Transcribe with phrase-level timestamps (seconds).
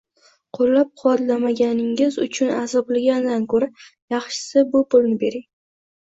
[0.57, 3.67] qo‘llab-quvvatlamaganingiz uchun azoblangandan ko‘ra
[4.15, 5.45] yaxshisi bu pulni bering.